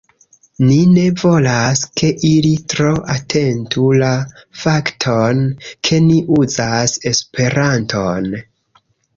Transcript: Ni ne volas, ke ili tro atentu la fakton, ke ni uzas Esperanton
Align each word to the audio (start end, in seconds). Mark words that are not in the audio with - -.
Ni 0.67 0.77
ne 0.93 1.01
volas, 1.23 1.83
ke 2.01 2.07
ili 2.29 2.53
tro 2.73 2.95
atentu 3.15 3.85
la 4.05 4.09
fakton, 4.63 5.45
ke 5.89 6.01
ni 6.09 6.19
uzas 6.41 6.99
Esperanton 7.13 8.31